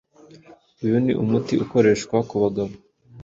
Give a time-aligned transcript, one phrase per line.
[0.83, 2.71] Uyu ni umuti ukoreshwa ku bagabo